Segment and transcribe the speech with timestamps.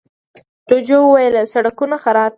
[0.69, 2.29] جوجو وويل، سړکونه خراب دي.